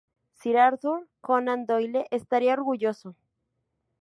[0.33, 3.15] Sir Arthur Conan Doyle estaría orgulloso.